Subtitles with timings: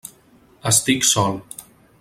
[0.71, 1.39] Estic sol.